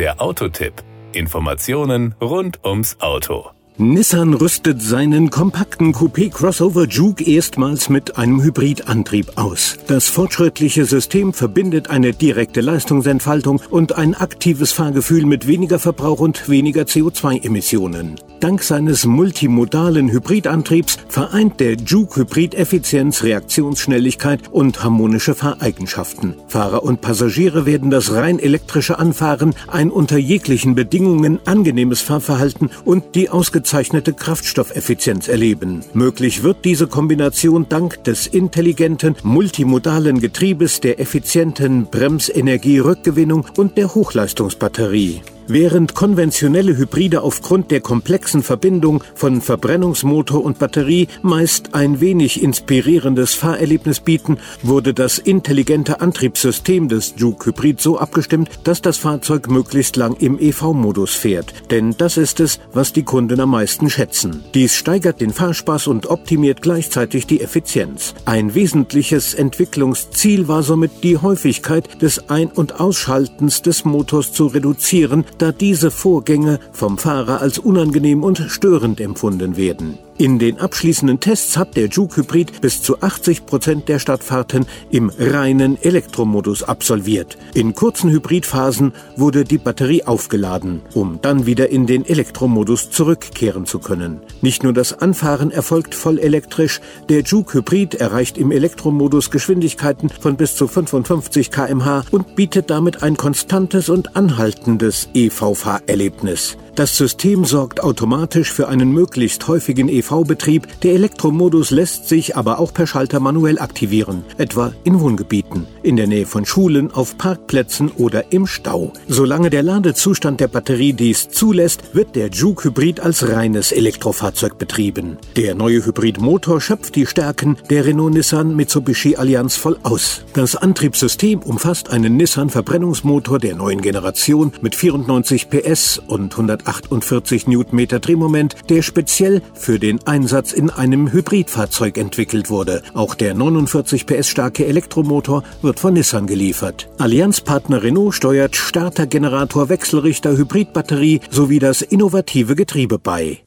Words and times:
Der 0.00 0.18
Autotipp. 0.18 0.72
Informationen 1.12 2.14
rund 2.22 2.64
ums 2.64 2.96
Auto. 3.00 3.50
Nissan 3.76 4.32
rüstet 4.32 4.80
seinen 4.80 5.28
kompakten 5.28 5.92
Coupé-Crossover 5.92 6.88
Juke 6.88 7.22
erstmals 7.22 7.90
mit 7.90 8.16
einem 8.16 8.42
Hybridantrieb 8.42 9.36
aus. 9.36 9.76
Das 9.88 10.08
fortschrittliche 10.08 10.86
System 10.86 11.34
verbindet 11.34 11.90
eine 11.90 12.14
direkte 12.14 12.62
Leistungsentfaltung 12.62 13.60
und 13.68 13.94
ein 13.98 14.14
aktives 14.14 14.72
Fahrgefühl 14.72 15.26
mit 15.26 15.46
weniger 15.46 15.78
Verbrauch 15.78 16.20
und 16.20 16.48
weniger 16.48 16.84
CO2-Emissionen. 16.84 18.14
Dank 18.40 18.62
seines 18.62 19.04
multimodalen 19.04 20.08
Hybridantriebs 20.08 20.96
vereint 21.08 21.60
der 21.60 21.74
Juke 21.74 22.20
Hybrid 22.20 22.54
Effizienz, 22.54 23.22
Reaktionsschnelligkeit 23.22 24.48
und 24.50 24.82
harmonische 24.82 25.34
Fahreigenschaften. 25.34 26.36
Fahrer 26.48 26.82
und 26.82 27.02
Passagiere 27.02 27.66
werden 27.66 27.90
das 27.90 28.14
rein 28.14 28.38
elektrische 28.38 28.98
Anfahren, 28.98 29.54
ein 29.66 29.90
unter 29.90 30.16
jeglichen 30.16 30.74
Bedingungen 30.74 31.38
angenehmes 31.44 32.00
Fahrverhalten 32.00 32.70
und 32.86 33.14
die 33.14 33.28
ausgezeichnete 33.28 34.14
Kraftstoffeffizienz 34.14 35.28
erleben. 35.28 35.84
Möglich 35.92 36.42
wird 36.42 36.64
diese 36.64 36.86
Kombination 36.86 37.66
dank 37.68 38.02
des 38.04 38.26
intelligenten, 38.26 39.16
multimodalen 39.22 40.18
Getriebes, 40.18 40.80
der 40.80 40.98
effizienten 40.98 41.86
Bremsenergierückgewinnung 41.86 43.46
und 43.58 43.76
der 43.76 43.94
Hochleistungsbatterie. 43.94 45.20
Während 45.52 45.96
konventionelle 45.96 46.76
Hybride 46.76 47.22
aufgrund 47.22 47.72
der 47.72 47.80
komplexen 47.80 48.44
Verbindung 48.44 49.02
von 49.16 49.40
Verbrennungsmotor 49.40 50.44
und 50.44 50.60
Batterie 50.60 51.08
meist 51.22 51.74
ein 51.74 52.00
wenig 52.00 52.40
inspirierendes 52.40 53.34
Fahrerlebnis 53.34 53.98
bieten, 53.98 54.38
wurde 54.62 54.94
das 54.94 55.18
intelligente 55.18 56.00
Antriebssystem 56.00 56.86
des 56.86 57.14
Juke 57.16 57.46
Hybrid 57.46 57.80
so 57.80 57.98
abgestimmt, 57.98 58.48
dass 58.62 58.80
das 58.80 58.98
Fahrzeug 58.98 59.50
möglichst 59.50 59.96
lang 59.96 60.14
im 60.20 60.38
EV-Modus 60.38 61.16
fährt. 61.16 61.52
Denn 61.72 61.96
das 61.98 62.16
ist 62.16 62.38
es, 62.38 62.60
was 62.72 62.92
die 62.92 63.02
Kunden 63.02 63.40
am 63.40 63.50
meisten 63.50 63.90
schätzen. 63.90 64.44
Dies 64.54 64.76
steigert 64.76 65.20
den 65.20 65.32
Fahrspaß 65.32 65.88
und 65.88 66.06
optimiert 66.06 66.62
gleichzeitig 66.62 67.26
die 67.26 67.40
Effizienz. 67.40 68.14
Ein 68.24 68.54
wesentliches 68.54 69.34
Entwicklungsziel 69.34 70.46
war 70.46 70.62
somit 70.62 71.02
die 71.02 71.16
Häufigkeit 71.16 72.00
des 72.00 72.30
Ein- 72.30 72.52
und 72.52 72.78
Ausschaltens 72.78 73.62
des 73.62 73.84
Motors 73.84 74.32
zu 74.32 74.46
reduzieren, 74.46 75.24
da 75.42 75.52
diese 75.52 75.90
Vorgänge 75.90 76.58
vom 76.72 76.98
Fahrer 76.98 77.40
als 77.40 77.58
unangenehm 77.58 78.22
und 78.22 78.38
störend 78.38 79.00
empfunden 79.00 79.56
werden. 79.56 79.98
In 80.20 80.38
den 80.38 80.58
abschließenden 80.58 81.18
Tests 81.20 81.56
hat 81.56 81.78
der 81.78 81.86
Juke 81.86 82.20
Hybrid 82.20 82.60
bis 82.60 82.82
zu 82.82 83.00
80 83.00 83.46
Prozent 83.46 83.88
der 83.88 83.98
Stadtfahrten 83.98 84.66
im 84.90 85.10
reinen 85.18 85.82
Elektromodus 85.82 86.62
absolviert. 86.62 87.38
In 87.54 87.74
kurzen 87.74 88.10
Hybridphasen 88.10 88.92
wurde 89.16 89.44
die 89.44 89.56
Batterie 89.56 90.04
aufgeladen, 90.04 90.82
um 90.92 91.20
dann 91.22 91.46
wieder 91.46 91.70
in 91.70 91.86
den 91.86 92.04
Elektromodus 92.04 92.90
zurückkehren 92.90 93.64
zu 93.64 93.78
können. 93.78 94.20
Nicht 94.42 94.62
nur 94.62 94.74
das 94.74 94.92
Anfahren 94.92 95.50
erfolgt 95.50 95.94
voll 95.94 96.18
elektrisch, 96.18 96.82
der 97.08 97.22
Juke 97.22 97.60
Hybrid 97.60 97.94
erreicht 97.94 98.36
im 98.36 98.50
Elektromodus 98.50 99.30
Geschwindigkeiten 99.30 100.10
von 100.10 100.36
bis 100.36 100.54
zu 100.54 100.68
55 100.68 101.50
kmh 101.50 102.04
und 102.10 102.36
bietet 102.36 102.68
damit 102.68 103.02
ein 103.02 103.16
konstantes 103.16 103.88
und 103.88 104.16
anhaltendes 104.16 105.08
EV-Fahrerlebnis. 105.14 106.58
Das 106.74 106.96
System 106.96 107.44
sorgt 107.44 107.82
automatisch 107.82 108.52
für 108.52 108.68
einen 108.68 108.92
möglichst 108.92 109.46
häufigen 109.48 109.88
EV-Betrieb. 109.88 110.66
Der 110.82 110.94
Elektromodus 110.94 111.70
lässt 111.70 112.08
sich 112.08 112.36
aber 112.36 112.58
auch 112.58 112.72
per 112.72 112.86
Schalter 112.86 113.20
manuell 113.20 113.58
aktivieren, 113.58 114.24
etwa 114.38 114.72
in 114.84 115.00
Wohngebieten, 115.00 115.66
in 115.82 115.96
der 115.96 116.06
Nähe 116.06 116.26
von 116.26 116.46
Schulen, 116.46 116.90
auf 116.92 117.18
Parkplätzen 117.18 117.90
oder 117.96 118.32
im 118.32 118.46
Stau. 118.46 118.92
Solange 119.08 119.50
der 119.50 119.62
Ladezustand 119.62 120.40
der 120.40 120.48
Batterie 120.48 120.92
dies 120.92 121.28
zulässt, 121.28 121.94
wird 121.94 122.14
der 122.16 122.28
Juke 122.28 122.64
Hybrid 122.64 123.00
als 123.00 123.28
reines 123.28 123.72
Elektrofahrzeug 123.72 124.58
betrieben. 124.58 125.18
Der 125.36 125.54
neue 125.54 125.84
Hybridmotor 125.84 126.60
schöpft 126.60 126.94
die 126.96 127.06
Stärken 127.06 127.56
der 127.68 127.84
Renault-Nissan-Mitsubishi-Allianz 127.84 129.56
voll 129.56 129.78
aus. 129.82 130.24
Das 130.34 130.56
Antriebssystem 130.56 131.40
umfasst 131.40 131.90
einen 131.90 132.16
Nissan-Verbrennungsmotor 132.16 133.38
der 133.38 133.56
neuen 133.56 133.80
Generation 133.80 134.52
mit 134.60 134.74
94 134.76 135.50
PS 135.50 136.00
und 136.06 136.32
100 136.32 136.59
148 136.66 137.46
Newtonmeter 137.46 138.00
Drehmoment, 138.00 138.56
der 138.68 138.82
speziell 138.82 139.42
für 139.54 139.78
den 139.78 140.06
Einsatz 140.06 140.52
in 140.52 140.70
einem 140.70 141.12
Hybridfahrzeug 141.12 141.98
entwickelt 141.98 142.50
wurde. 142.50 142.82
Auch 142.94 143.14
der 143.14 143.34
49 143.34 144.06
PS 144.06 144.28
starke 144.28 144.66
Elektromotor 144.66 145.42
wird 145.62 145.80
von 145.80 145.94
Nissan 145.94 146.26
geliefert. 146.26 146.88
Allianzpartner 146.98 147.82
Renault 147.82 148.14
steuert 148.14 148.56
Starter, 148.56 149.06
Generator, 149.06 149.68
Wechselrichter, 149.68 150.36
Hybridbatterie 150.36 151.20
sowie 151.30 151.58
das 151.58 151.82
innovative 151.82 152.54
Getriebe 152.54 152.98
bei. 152.98 153.40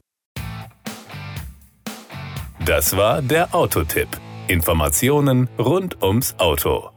Das 2.64 2.96
war 2.96 3.20
der 3.20 3.54
Autotipp. 3.54 4.08
Informationen 4.48 5.48
rund 5.58 6.02
ums 6.02 6.34
Auto. 6.38 6.93